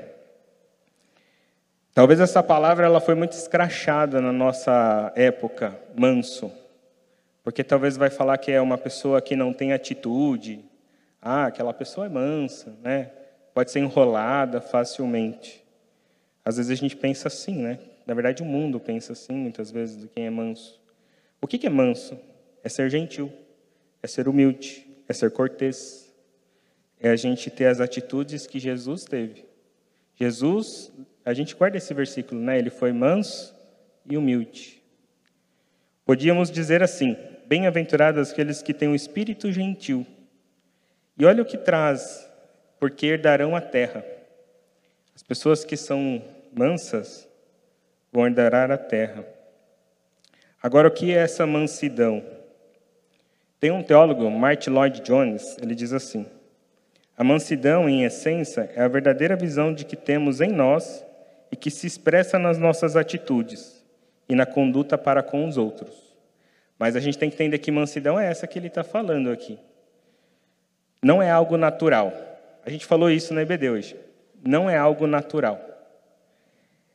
[1.93, 6.53] Talvez essa palavra ela foi muito escrachada na nossa época, manso.
[7.43, 10.65] Porque talvez vai falar que é uma pessoa que não tem atitude.
[11.21, 13.11] Ah, aquela pessoa é mansa, né?
[13.53, 15.61] Pode ser enrolada facilmente.
[16.45, 17.81] Às vezes a gente pensa assim, né?
[18.07, 20.81] Na verdade, o mundo pensa assim, muitas vezes, de quem é manso.
[21.41, 22.19] O que é manso?
[22.63, 23.33] É ser gentil,
[24.03, 26.13] é ser humilde, é ser cortês,
[27.01, 29.45] é a gente ter as atitudes que Jesus teve.
[30.15, 30.93] Jesus,
[31.25, 32.59] a gente guarda esse versículo, né?
[32.59, 33.55] Ele foi manso
[34.09, 34.83] e humilde.
[36.05, 40.07] Podíamos dizer assim: bem-aventurados aqueles que têm o um espírito gentil.
[41.19, 42.29] E olha o que traz,
[42.79, 44.05] porque herdarão a terra.
[45.15, 47.29] As pessoas que são mansas
[48.13, 49.25] vão herdar a terra.
[50.63, 52.23] Agora, o que é essa mansidão?
[53.59, 56.27] Tem um teólogo, Martin Lloyd Jones, ele diz assim:
[57.17, 61.05] a mansidão, em essência, é a verdadeira visão de que temos em nós
[61.51, 63.85] e que se expressa nas nossas atitudes
[64.29, 66.17] e na conduta para com os outros.
[66.79, 69.59] Mas a gente tem que entender que mansidão é essa que ele está falando aqui.
[71.03, 72.13] Não é algo natural.
[72.65, 73.97] A gente falou isso na EBD hoje.
[74.45, 75.61] Não é algo natural.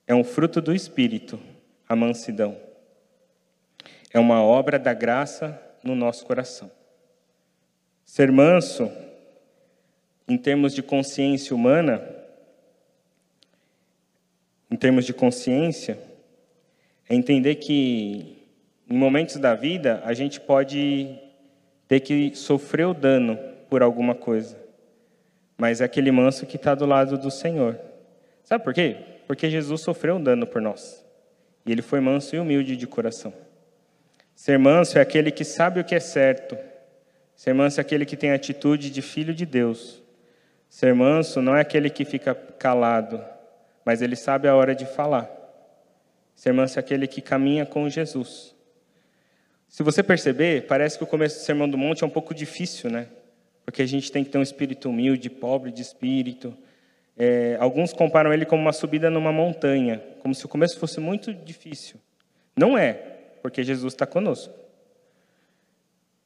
[0.08, 1.38] É um fruto do Espírito,
[1.88, 2.58] a mansidão.
[4.14, 6.72] É uma obra da graça no nosso coração.
[8.06, 8.90] Ser manso
[10.26, 12.02] em termos de consciência humana,
[14.72, 16.00] em termos de consciência,
[17.10, 18.48] é entender que
[18.90, 21.20] em momentos da vida a gente pode
[21.86, 23.38] ter que sofrer o dano
[23.70, 24.58] por alguma coisa,
[25.58, 27.78] mas é aquele manso que está do lado do Senhor.
[28.44, 29.17] Sabe por quê?
[29.28, 31.06] Porque Jesus sofreu um dano por nós
[31.66, 33.34] e ele foi manso e humilde de coração.
[34.34, 36.58] Ser manso é aquele que sabe o que é certo.
[37.36, 40.02] Ser manso é aquele que tem a atitude de filho de Deus.
[40.70, 43.24] Ser manso não é aquele que fica calado,
[43.84, 45.30] mas ele sabe a hora de falar.
[46.34, 48.56] Ser manso é aquele que caminha com Jesus.
[49.68, 52.90] Se você perceber, parece que o começo do Sermão do Monte é um pouco difícil,
[52.90, 53.08] né?
[53.66, 56.58] Porque a gente tem que ter um espírito humilde, pobre de espírito.
[57.18, 61.34] É, alguns comparam ele como uma subida numa montanha, como se o começo fosse muito
[61.34, 62.00] difícil.
[62.56, 62.94] Não é,
[63.42, 64.54] porque Jesus está conosco.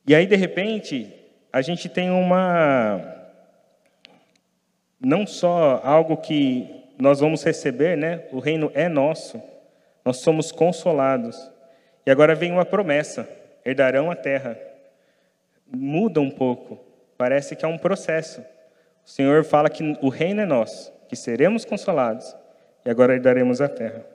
[0.05, 1.13] E aí, de repente,
[1.53, 3.21] a gente tem uma
[4.99, 8.25] não só algo que nós vamos receber, né?
[8.31, 9.41] O reino é nosso.
[10.05, 11.37] Nós somos consolados.
[12.05, 13.27] E agora vem uma promessa:
[13.65, 14.57] herdarão a terra.
[15.65, 16.79] Muda um pouco.
[17.17, 18.43] Parece que é um processo.
[19.11, 22.33] O Senhor fala que o reino é nosso, que seremos consolados
[22.85, 24.05] e agora herdaremos a terra.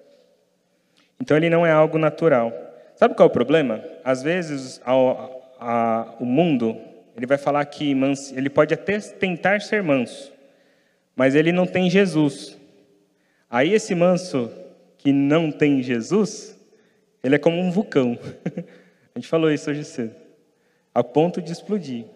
[1.21, 2.51] Então ele não é algo natural.
[2.95, 3.85] Sabe qual é o problema?
[4.03, 6.81] Às vezes a, o mundo
[7.15, 7.95] ele vai falar que
[8.35, 10.33] ele pode até tentar ser manso,
[11.15, 12.59] mas ele não tem Jesus.
[13.51, 14.51] Aí esse manso
[14.97, 16.59] que não tem Jesus,
[17.23, 18.19] ele é como um vulcão.
[19.15, 20.15] A gente falou isso hoje cedo.
[20.95, 22.07] A ponto de explodir.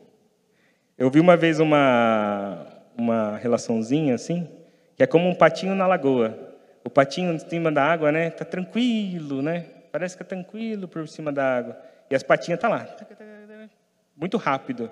[0.97, 2.67] Eu vi uma vez uma,
[3.01, 4.49] uma relaçãozinha assim,
[4.97, 6.57] que é como um patinho na lagoa.
[6.85, 8.31] O patinho em cima da água, né?
[8.31, 9.67] Tá tranquilo, né?
[9.91, 11.81] Parece que é tranquilo por cima da água.
[12.11, 12.87] E as patinhas tá lá.
[14.17, 14.91] Muito rápido.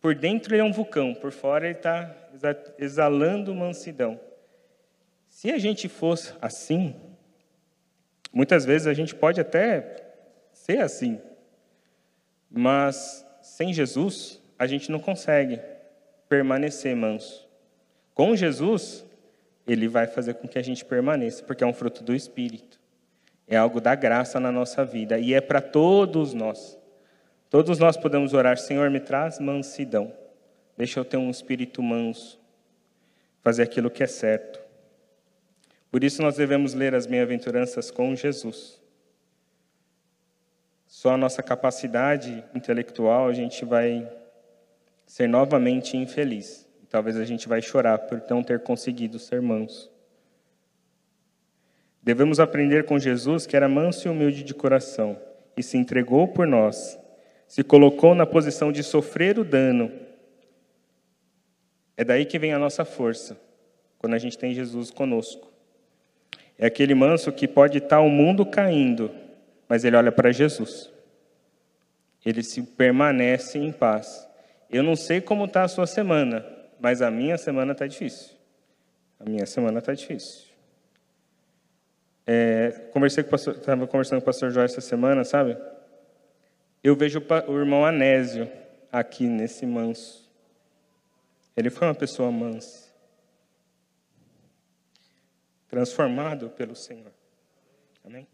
[0.00, 2.14] Por dentro ele é um vulcão, por fora ele está
[2.78, 4.20] exalando mansidão.
[5.28, 6.94] Se a gente fosse assim,
[8.32, 10.04] muitas vezes a gente pode até
[10.52, 11.20] ser assim,
[12.50, 15.60] mas sem Jesus a gente não consegue
[16.36, 17.48] permanecer manso.
[18.12, 19.04] Com Jesus,
[19.66, 22.78] ele vai fazer com que a gente permaneça, porque é um fruto do Espírito.
[23.48, 26.78] É algo da graça na nossa vida e é para todos nós.
[27.48, 30.12] Todos nós podemos orar, Senhor, me traz mansidão.
[30.76, 32.38] Deixa eu ter um espírito manso,
[33.40, 34.60] fazer aquilo que é certo.
[35.90, 38.82] Por isso nós devemos ler as bem-aventuranças com Jesus.
[40.86, 44.06] Só a nossa capacidade intelectual a gente vai
[45.06, 46.66] ser novamente infeliz.
[46.90, 49.90] Talvez a gente vai chorar por não ter conseguido ser manso.
[52.02, 55.18] Devemos aprender com Jesus que era manso e humilde de coração
[55.56, 56.98] e se entregou por nós
[57.46, 59.92] se colocou na posição de sofrer o dano.
[61.96, 63.40] É daí que vem a nossa força,
[63.98, 65.50] quando a gente tem Jesus conosco.
[66.58, 69.10] É aquele manso que pode estar o mundo caindo,
[69.68, 70.90] mas ele olha para Jesus.
[72.24, 74.28] Ele se permanece em paz.
[74.68, 76.44] Eu não sei como está a sua semana,
[76.80, 78.36] mas a minha semana está difícil.
[79.18, 80.46] A minha semana está difícil.
[82.26, 85.56] É, conversei com pastor, estava conversando com o pastor Jorge essa semana, sabe?
[86.82, 88.50] Eu vejo o irmão Anésio
[88.90, 90.26] aqui nesse manso.
[91.56, 92.92] Ele foi uma pessoa mansa,
[95.68, 97.12] transformado pelo Senhor.
[98.04, 98.26] Amém?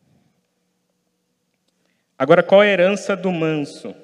[2.19, 3.95] Agora, qual a herança do manso?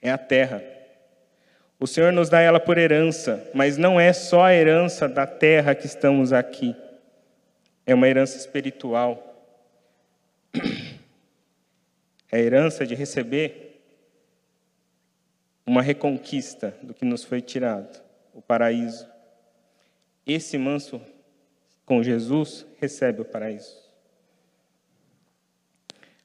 [0.00, 0.73] É a terra.
[1.78, 5.74] O Senhor nos dá ela por herança, mas não é só a herança da terra
[5.74, 6.74] que estamos aqui.
[7.84, 9.52] É uma herança espiritual.
[12.30, 13.82] é a herança de receber
[15.66, 18.02] uma reconquista do que nos foi tirado.
[18.32, 19.06] o paraíso.
[20.26, 21.00] Esse manso
[21.84, 23.84] com Jesus recebe o paraíso.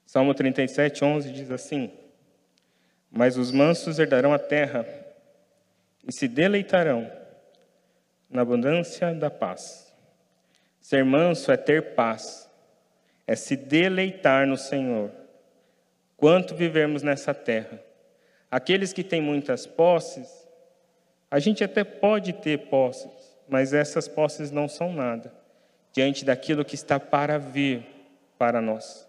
[0.06, 1.92] Salmo 37, 11 diz assim:
[3.12, 4.99] Mas os mansos herdarão a terra
[6.08, 7.12] e se deleitarão
[8.30, 9.94] na abundância da paz.
[10.80, 12.50] Ser manso é ter paz,
[13.28, 15.12] é se deleitar no Senhor.
[16.16, 17.80] Quanto vivemos nessa terra?
[18.52, 20.48] Aqueles que têm muitas posses,
[21.30, 25.32] a gente até pode ter posses, mas essas posses não são nada
[25.94, 27.86] diante daquilo que está para vir
[28.38, 29.08] para nós.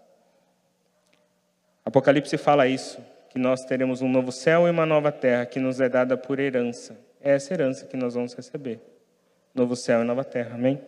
[1.83, 5.79] Apocalipse fala isso, que nós teremos um novo céu e uma nova terra que nos
[5.79, 6.99] é dada por herança.
[7.21, 8.81] É essa herança que nós vamos receber.
[9.55, 10.55] Novo céu e nova terra.
[10.55, 10.81] Amém?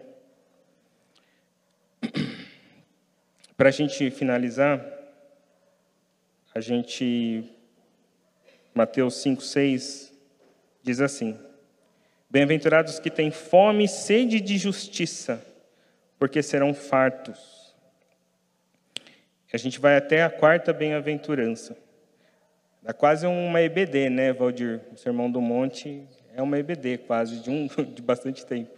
[3.56, 4.86] Para a gente finalizar,
[6.54, 7.50] a gente.
[8.76, 10.14] Mateus 5, 6
[10.84, 11.40] diz assim:
[12.30, 15.42] Bem-aventurados que têm fome e sede de justiça,
[16.20, 17.74] porque serão fartos.
[19.54, 21.83] A gente vai até a quarta bem-aventurança.
[22.84, 24.82] Dá quase uma EBD, né, Valdir?
[24.92, 28.78] O Sermão do Monte é uma EBD quase, de, um, de bastante tempo.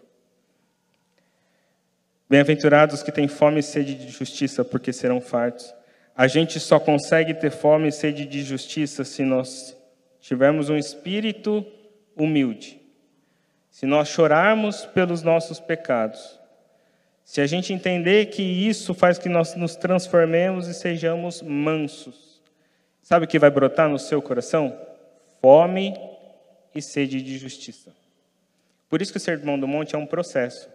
[2.30, 5.74] Bem-aventurados que têm fome e sede de justiça, porque serão fartos.
[6.16, 9.76] A gente só consegue ter fome e sede de justiça se nós
[10.22, 11.66] tivermos um espírito
[12.16, 12.80] humilde.
[13.72, 16.40] Se nós chorarmos pelos nossos pecados.
[17.24, 22.35] Se a gente entender que isso faz que nós nos transformemos e sejamos mansos.
[23.06, 24.76] Sabe o que vai brotar no seu coração?
[25.40, 25.94] Fome
[26.74, 27.96] e sede de justiça.
[28.90, 30.68] Por isso que o Sermão do Monte é um processo.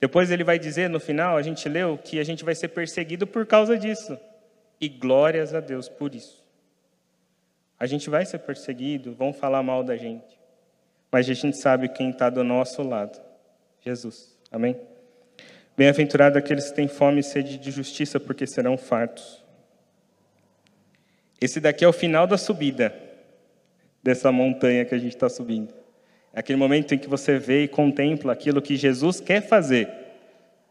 [0.00, 3.24] Depois ele vai dizer no final, a gente leu, que a gente vai ser perseguido
[3.24, 4.18] por causa disso.
[4.80, 6.44] E glórias a Deus por isso.
[7.78, 10.36] A gente vai ser perseguido, vão falar mal da gente.
[11.08, 13.16] Mas a gente sabe quem está do nosso lado:
[13.80, 14.36] Jesus.
[14.50, 14.76] Amém?
[15.76, 19.46] Bem-aventurado aqueles que têm fome e sede de justiça, porque serão fartos.
[21.40, 22.94] Esse daqui é o final da subida
[24.02, 25.72] dessa montanha que a gente está subindo.
[26.32, 29.88] É aquele momento em que você vê e contempla aquilo que Jesus quer fazer.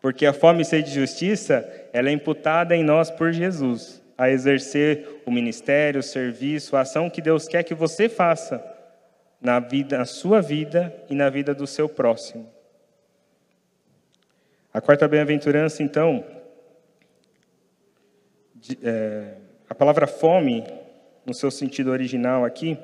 [0.01, 4.29] Porque a fome e sede de justiça, ela é imputada em nós por Jesus, a
[4.29, 8.63] exercer o ministério, o serviço, a ação que Deus quer que você faça
[9.41, 12.51] na vida, na sua vida e na vida do seu próximo.
[14.73, 16.23] A quarta bem-aventurança, então,
[18.53, 19.35] de, é,
[19.69, 20.63] a palavra fome,
[21.25, 22.77] no seu sentido original aqui,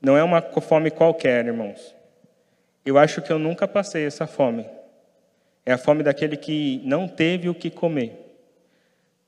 [0.00, 1.94] não é uma fome qualquer, irmãos.
[2.84, 4.66] Eu acho que eu nunca passei essa fome.
[5.64, 8.24] É a fome daquele que não teve o que comer.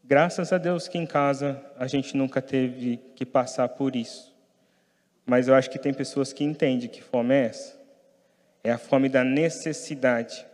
[0.02, 4.34] Graças a Deus que em casa a gente nunca teve que passar por isso.
[5.26, 7.78] Mas eu acho que tem pessoas que entendem que fome é essa.
[8.64, 10.44] É a fome da necessidade.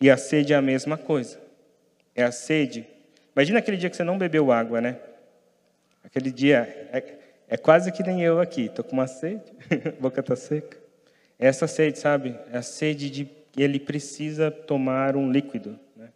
[0.00, 1.40] E a sede é a mesma coisa.
[2.14, 2.86] É a sede.
[3.34, 4.98] Imagina aquele dia que você não bebeu água, né?
[6.04, 6.88] Aquele dia.
[6.92, 10.78] É é quase que nem eu aqui, estou com uma sede, a boca está seca.
[11.38, 12.38] É essa sede, sabe?
[12.50, 15.78] É a sede de ele precisa tomar um líquido.
[15.96, 16.08] Né?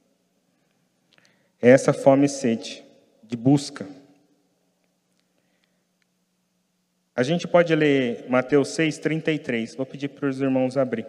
[1.61, 2.85] É essa fome e sede
[3.22, 3.87] de busca.
[7.14, 9.74] A gente pode ler Mateus 6, 33.
[9.74, 11.07] Vou pedir para os irmãos abrir.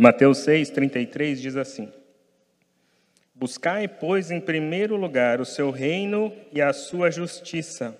[0.00, 1.92] Mateus 6, 33 diz assim:
[3.34, 7.98] Buscai, pois, em primeiro lugar o seu reino e a sua justiça,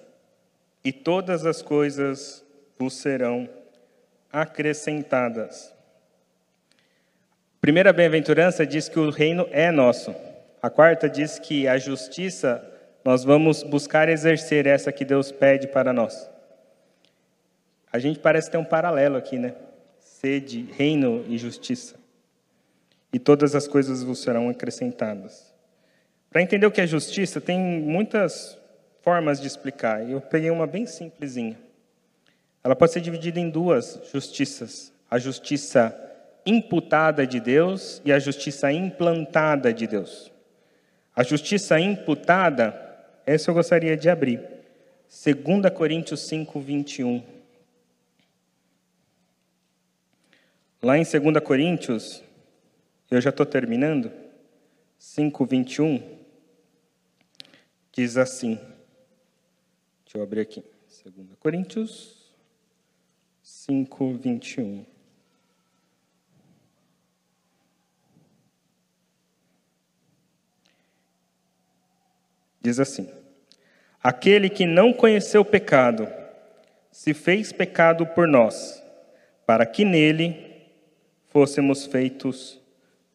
[0.85, 2.45] e todas as coisas
[2.79, 3.49] vos serão
[4.33, 5.75] acrescentadas.
[7.61, 10.15] primeira bem-aventurança diz que o reino é nosso.
[10.63, 12.65] A quarta diz que a justiça
[13.05, 16.31] nós vamos buscar exercer essa que Deus pede para nós.
[17.93, 19.55] A gente parece ter um paralelo aqui, né?
[20.21, 21.98] sede, reino e justiça.
[23.13, 25.55] E todas as coisas vos serão acrescentadas.
[26.31, 28.59] Para entender o que é justiça, tem muitas
[29.01, 30.09] formas de explicar.
[30.09, 31.59] Eu peguei uma bem simplesinha.
[32.63, 35.97] Ela pode ser dividida em duas justiças: a justiça
[36.45, 40.31] imputada de Deus e a justiça implantada de Deus.
[41.15, 42.75] A justiça imputada,
[43.27, 44.41] essa eu gostaria de abrir.
[45.09, 47.23] 2 Coríntios 5, 21.
[50.83, 52.23] Lá em 2 Coríntios,
[53.11, 54.13] eu já estou terminando,
[54.99, 56.19] 5, 21,
[57.93, 58.57] diz assim.
[60.05, 60.63] Deixa eu abrir aqui.
[61.05, 62.35] 2 Coríntios
[63.43, 64.85] 5, 21.
[72.61, 73.11] Diz assim:
[74.03, 76.09] Aquele que não conheceu pecado,
[76.91, 78.83] se fez pecado por nós,
[79.47, 80.67] para que nele
[81.29, 82.58] fôssemos feitos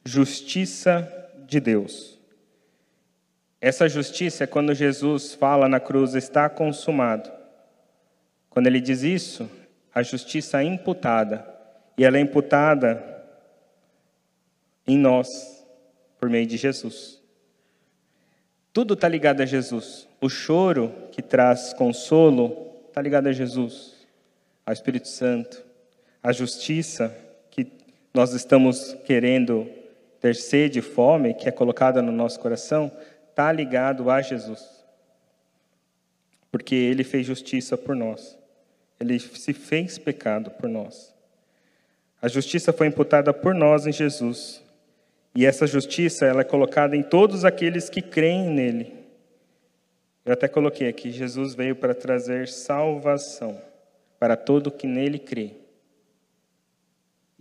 [0.06, 1.12] justiça
[1.48, 2.20] de Deus.
[3.62, 7.32] Essa justiça é quando Jesus fala na cruz, está consumado.
[8.50, 9.50] Quando ele diz isso,
[9.96, 11.48] a justiça é imputada,
[11.98, 13.02] e ela é imputada
[14.86, 15.66] em nós,
[16.20, 17.22] por meio de Jesus.
[18.74, 20.08] Tudo está ligado a Jesus.
[20.20, 23.94] O choro que traz consolo está ligado a Jesus,
[24.66, 25.64] ao Espírito Santo.
[26.22, 27.16] A justiça
[27.50, 27.72] que
[28.14, 29.70] nós estamos querendo
[30.24, 32.90] ter sede e fome, que é colocada no nosso coração,
[33.30, 34.86] está ligado a Jesus.
[36.50, 38.40] Porque ele fez justiça por nós.
[39.02, 41.14] Ele se fez pecado por nós.
[42.22, 44.64] A justiça foi imputada por nós em Jesus.
[45.36, 48.94] E essa justiça ela é colocada em todos aqueles que creem nele.
[50.24, 53.60] Eu até coloquei aqui: Jesus veio para trazer salvação
[54.18, 55.52] para todo que nele crê.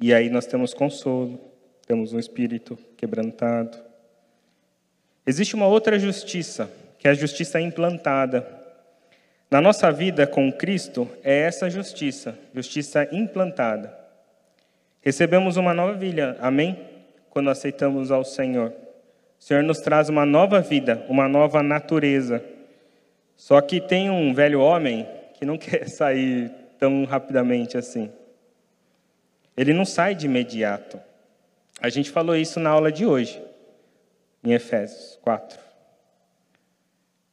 [0.01, 1.52] E aí nós temos consolo,
[1.93, 3.77] temos um espírito quebrantado.
[5.27, 8.49] Existe uma outra justiça, que é a justiça implantada.
[9.51, 13.95] Na nossa vida com Cristo, é essa justiça, justiça implantada.
[15.03, 16.79] Recebemos uma nova vida, amém?
[17.29, 18.73] quando aceitamos ao Senhor.
[19.39, 22.43] O Senhor nos traz uma nova vida, uma nova natureza.
[23.37, 28.11] Só que tem um velho homem que não quer sair tão rapidamente assim.
[29.55, 30.99] Ele não sai de imediato.
[31.81, 33.43] A gente falou isso na aula de hoje,
[34.45, 35.59] em Efésios 4.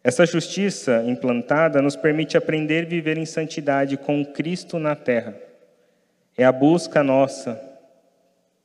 [0.04, 5.36] Essa justiça implantada nos permite aprender e viver em santidade com Cristo na terra.
[6.38, 7.62] É a busca nossa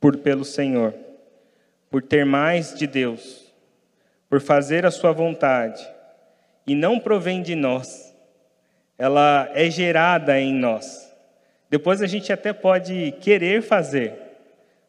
[0.00, 0.94] por pelo Senhor
[1.94, 3.54] por ter mais de Deus,
[4.28, 5.88] por fazer a Sua vontade,
[6.66, 8.12] e não provém de nós,
[8.98, 11.08] ela é gerada em nós.
[11.70, 14.12] Depois a gente até pode querer fazer,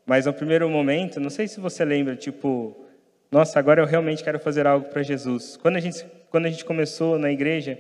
[0.05, 2.85] mas no primeiro momento, não sei se você lembra, tipo,
[3.31, 5.57] nossa, agora eu realmente quero fazer algo para Jesus.
[5.57, 7.79] Quando a gente quando a gente começou na igreja,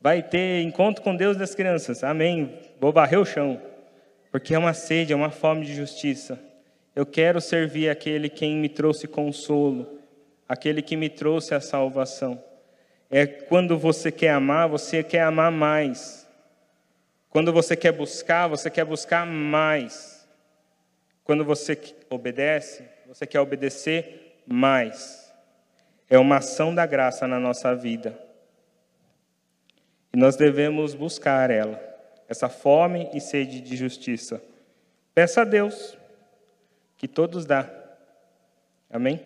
[0.00, 2.04] vai ter encontro com Deus das crianças.
[2.04, 2.56] Amém.
[2.78, 3.60] Vou varrer o chão,
[4.30, 6.38] porque é uma sede, é uma fome de justiça.
[6.94, 9.98] Eu quero servir aquele quem me trouxe consolo,
[10.48, 12.40] aquele que me trouxe a salvação.
[13.10, 16.28] É quando você quer amar, você quer amar mais.
[17.28, 20.15] Quando você quer buscar, você quer buscar mais.
[21.26, 21.76] Quando você
[22.08, 25.34] obedece, você quer obedecer mais.
[26.08, 28.16] É uma ação da graça na nossa vida.
[30.14, 31.82] E nós devemos buscar ela,
[32.28, 34.40] essa fome e sede de justiça.
[35.12, 35.98] Peça a Deus
[36.96, 37.68] que todos dá.
[38.88, 39.20] Amém?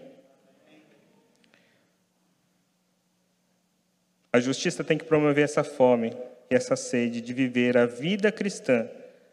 [4.33, 6.17] A justiça tem que promover essa fome
[6.51, 8.89] e essa sede de viver a vida cristã,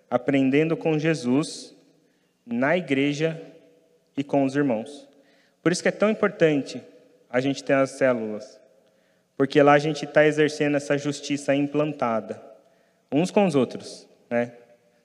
[0.10, 1.77] aprendendo com Jesus,
[2.50, 3.42] na igreja
[4.16, 5.08] e com os irmãos.
[5.62, 6.82] Por isso que é tão importante
[7.30, 8.60] a gente ter as células,
[9.36, 12.42] porque lá a gente está exercendo essa justiça implantada,
[13.12, 14.54] uns com os outros, né?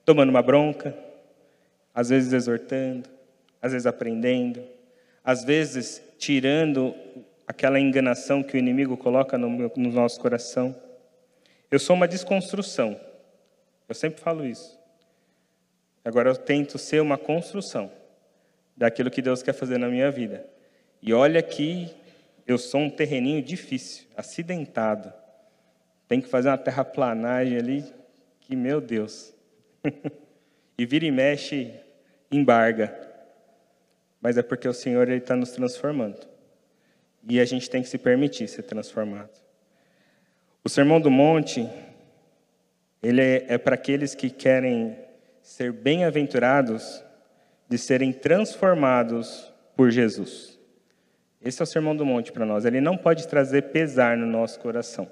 [0.05, 0.95] Tomando uma bronca,
[1.93, 3.09] às vezes exortando,
[3.61, 4.63] às vezes aprendendo,
[5.23, 6.95] às vezes tirando
[7.47, 10.75] aquela enganação que o inimigo coloca no, meu, no nosso coração.
[11.69, 12.99] Eu sou uma desconstrução.
[13.87, 14.77] Eu sempre falo isso.
[16.03, 17.91] Agora eu tento ser uma construção
[18.75, 20.45] daquilo que Deus quer fazer na minha vida.
[21.01, 21.93] E olha que
[22.45, 25.13] eu sou um terreninho difícil, acidentado.
[26.07, 27.85] Tem que fazer uma terraplanagem ali,
[28.41, 29.33] que meu Deus.
[30.77, 31.73] e vira e mexe,
[32.31, 33.03] embarga
[34.23, 36.25] mas é porque o Senhor está nos transformando.
[37.27, 39.29] E a gente tem que se permitir ser transformado.
[40.63, 41.69] O Sermão do Monte,
[43.01, 44.97] ele é, é para aqueles que querem
[45.43, 47.03] ser bem-aventurados
[47.67, 50.57] de serem transformados por Jesus.
[51.41, 52.63] Esse é o Sermão do Monte para nós.
[52.63, 55.11] Ele não pode trazer pesar no nosso coração.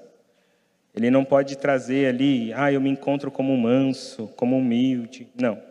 [0.94, 5.28] Ele não pode trazer ali, ah, eu me encontro como manso, como humilde.
[5.38, 5.62] Não.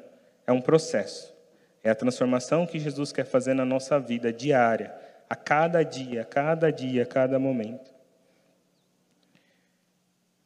[0.45, 1.33] É um processo.
[1.83, 4.93] É a transformação que Jesus quer fazer na nossa vida diária,
[5.27, 7.91] a cada dia, a cada dia, a cada momento.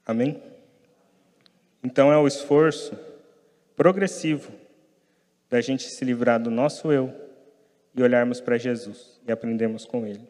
[0.05, 0.41] Amém?
[1.83, 2.97] Então é o esforço
[3.75, 4.51] progressivo
[5.49, 7.13] da gente se livrar do nosso eu
[7.95, 10.27] e olharmos para Jesus e aprendermos com Ele.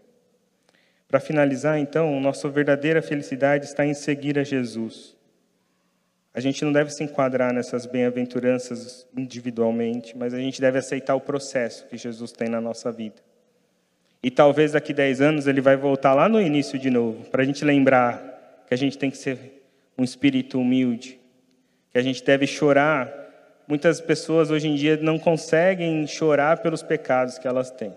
[1.08, 5.16] Para finalizar, então, nossa verdadeira felicidade está em seguir a Jesus
[6.36, 11.22] a gente não deve se enquadrar nessas bem-aventuranças individualmente, mas a gente deve aceitar o
[11.22, 13.16] processo que Jesus tem na nossa vida.
[14.22, 17.46] E talvez daqui 10 anos ele vai voltar lá no início de novo, para a
[17.46, 19.64] gente lembrar que a gente tem que ser
[19.98, 21.18] um espírito humilde,
[21.90, 23.25] que a gente deve chorar.
[23.68, 27.96] Muitas pessoas hoje em dia não conseguem chorar pelos pecados que elas têm.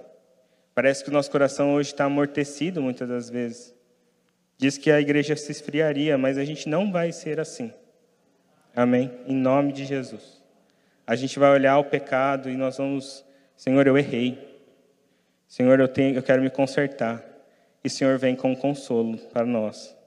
[0.75, 3.75] Parece que o nosso coração hoje está amortecido muitas das vezes.
[4.57, 7.73] Diz que a igreja se esfriaria, mas a gente não vai ser assim.
[8.75, 9.11] Amém?
[9.27, 10.41] Em nome de Jesus.
[11.07, 13.25] A gente vai olhar o pecado e nós vamos,
[13.57, 14.63] Senhor, eu errei.
[15.49, 17.25] Senhor, eu, tenho, eu quero me consertar.
[17.83, 19.98] E Senhor, vem com consolo para nós.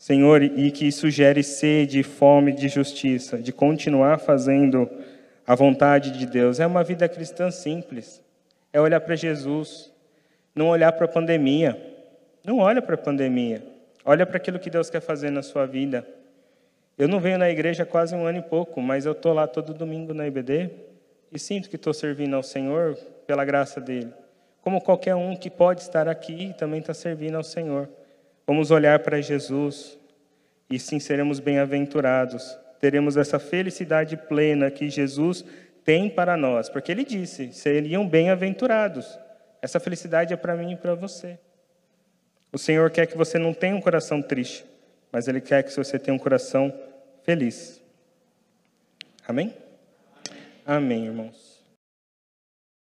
[0.00, 4.90] Senhor, e que isso gere sede, fome de justiça, de continuar fazendo
[5.46, 6.58] a vontade de Deus.
[6.58, 8.22] É uma vida cristã simples.
[8.72, 9.92] É olhar para Jesus,
[10.54, 11.78] não olhar para a pandemia.
[12.42, 13.62] Não olha para a pandemia.
[14.02, 16.08] Olha para aquilo que Deus quer fazer na sua vida.
[16.96, 19.74] Eu não venho na igreja quase um ano e pouco, mas eu estou lá todo
[19.74, 20.70] domingo na IBD
[21.30, 22.94] e sinto que estou servindo ao Senhor
[23.26, 24.14] pela graça dele.
[24.62, 27.86] Como qualquer um que pode estar aqui também está servindo ao Senhor.
[28.50, 29.96] Vamos olhar para Jesus
[30.68, 32.58] e sim seremos bem-aventurados.
[32.80, 35.44] Teremos essa felicidade plena que Jesus
[35.84, 39.16] tem para nós, porque ele disse: seriam bem-aventurados.
[39.62, 41.38] Essa felicidade é para mim e para você.
[42.52, 44.66] O Senhor quer que você não tenha um coração triste,
[45.12, 46.76] mas Ele quer que você tenha um coração
[47.22, 47.80] feliz.
[49.28, 49.54] Amém?
[50.66, 51.49] Amém, irmãos.